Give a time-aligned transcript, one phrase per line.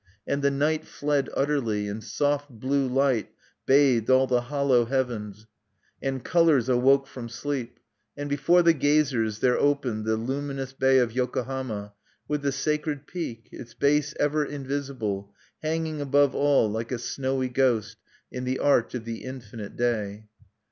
[0.25, 3.29] And the night fled utterly; and soft blue light
[3.67, 5.35] bathed all the hollow heaven;
[6.01, 7.79] and colors awoke from sleep;
[8.17, 11.93] and before the gazers there opened the luminous bay of Yokohama,
[12.27, 17.97] with the sacred peak, its base ever invisible, hanging above all like a snowy ghost
[18.31, 20.25] in the arch of the infinite day.